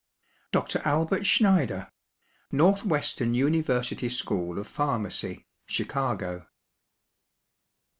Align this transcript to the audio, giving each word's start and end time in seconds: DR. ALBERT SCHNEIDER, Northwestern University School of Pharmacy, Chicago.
DR. 0.51 0.81
ALBERT 0.83 1.27
SCHNEIDER, 1.27 1.91
Northwestern 2.51 3.35
University 3.35 4.09
School 4.09 4.57
of 4.57 4.67
Pharmacy, 4.67 5.45
Chicago. 5.67 6.47